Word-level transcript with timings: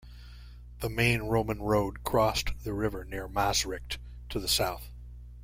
The 0.79 0.89
main 0.89 1.21
Roman 1.21 1.61
road 1.61 2.03
crossed 2.03 2.63
the 2.63 2.73
river 2.73 3.05
near 3.05 3.27
Maastricht, 3.27 3.99
to 4.29 4.39
the 4.39 4.47
south. 4.47 4.89